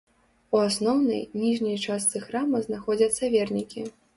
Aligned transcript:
У 0.55 0.61
асноўнай, 0.67 1.21
ніжняй 1.41 1.77
частцы 1.85 2.25
храма 2.25 2.65
знаходзяцца 2.67 3.31
вернікі. 3.37 3.89